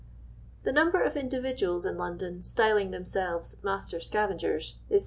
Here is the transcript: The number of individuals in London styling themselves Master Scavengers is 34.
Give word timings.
The 0.63 0.71
number 0.71 1.03
of 1.03 1.15
individuals 1.15 1.85
in 1.85 1.95
London 1.95 2.43
styling 2.43 2.89
themselves 2.89 3.57
Master 3.61 3.99
Scavengers 3.99 4.77
is 4.89 4.99
34. 4.99 4.99